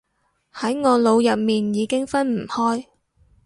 [0.51, 2.87] 喺我腦入面已經分唔開